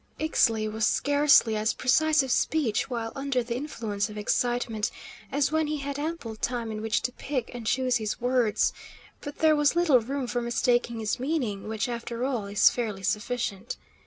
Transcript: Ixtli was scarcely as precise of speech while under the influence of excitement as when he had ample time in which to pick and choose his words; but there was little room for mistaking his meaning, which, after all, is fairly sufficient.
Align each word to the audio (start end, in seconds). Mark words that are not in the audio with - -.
Ixtli 0.19 0.67
was 0.67 0.87
scarcely 0.87 1.55
as 1.55 1.75
precise 1.75 2.23
of 2.23 2.31
speech 2.31 2.89
while 2.89 3.11
under 3.15 3.43
the 3.43 3.55
influence 3.55 4.09
of 4.09 4.17
excitement 4.17 4.89
as 5.31 5.51
when 5.51 5.67
he 5.67 5.77
had 5.77 5.99
ample 5.99 6.35
time 6.35 6.71
in 6.71 6.81
which 6.81 7.03
to 7.03 7.11
pick 7.11 7.53
and 7.53 7.67
choose 7.67 7.97
his 7.97 8.19
words; 8.19 8.73
but 9.19 9.37
there 9.37 9.55
was 9.55 9.75
little 9.75 9.99
room 9.99 10.25
for 10.25 10.41
mistaking 10.41 11.01
his 11.01 11.19
meaning, 11.19 11.67
which, 11.67 11.87
after 11.87 12.25
all, 12.25 12.47
is 12.47 12.71
fairly 12.71 13.03
sufficient. 13.03 13.77